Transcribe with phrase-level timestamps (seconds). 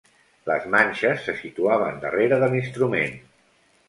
[0.49, 3.15] Les manxes se situaven darrere de l'instrument.